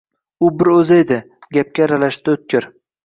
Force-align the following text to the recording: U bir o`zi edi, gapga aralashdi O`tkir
U 0.45 0.47
bir 0.61 0.69
o`zi 0.71 0.97
edi, 1.03 1.19
gapga 1.59 1.85
aralashdi 1.89 2.35
O`tkir 2.39 2.69